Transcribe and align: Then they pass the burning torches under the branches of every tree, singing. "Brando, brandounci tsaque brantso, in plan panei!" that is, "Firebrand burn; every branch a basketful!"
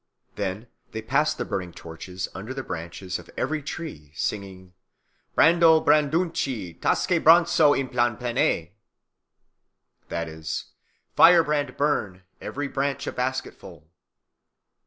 Then 0.33 0.65
they 0.93 1.03
pass 1.03 1.35
the 1.35 1.45
burning 1.45 1.73
torches 1.73 2.27
under 2.33 2.55
the 2.55 2.63
branches 2.63 3.19
of 3.19 3.29
every 3.37 3.61
tree, 3.61 4.11
singing. 4.15 4.73
"Brando, 5.37 5.79
brandounci 5.85 6.81
tsaque 6.81 7.23
brantso, 7.23 7.77
in 7.77 7.87
plan 7.87 8.17
panei!" 8.17 8.71
that 10.09 10.27
is, 10.27 10.71
"Firebrand 11.15 11.77
burn; 11.77 12.23
every 12.41 12.67
branch 12.67 13.05
a 13.05 13.11
basketful!" 13.11 13.91